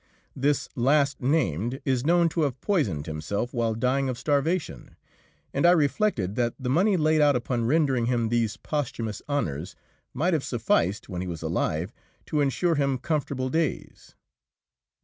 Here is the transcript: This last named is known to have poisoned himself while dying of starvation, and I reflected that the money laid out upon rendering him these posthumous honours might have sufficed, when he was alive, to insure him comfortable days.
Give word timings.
This 0.35 0.67
last 0.75 1.21
named 1.21 1.79
is 1.85 2.03
known 2.03 2.27
to 2.29 2.41
have 2.41 2.59
poisoned 2.59 3.05
himself 3.05 3.53
while 3.53 3.75
dying 3.75 4.09
of 4.09 4.17
starvation, 4.17 4.95
and 5.53 5.63
I 5.63 5.69
reflected 5.73 6.33
that 6.37 6.55
the 6.59 6.71
money 6.71 6.97
laid 6.97 7.21
out 7.21 7.35
upon 7.35 7.65
rendering 7.65 8.07
him 8.07 8.29
these 8.29 8.57
posthumous 8.57 9.21
honours 9.29 9.75
might 10.11 10.33
have 10.33 10.43
sufficed, 10.43 11.07
when 11.07 11.21
he 11.21 11.27
was 11.27 11.43
alive, 11.43 11.93
to 12.25 12.41
insure 12.41 12.73
him 12.73 12.97
comfortable 12.97 13.49
days. 13.51 14.15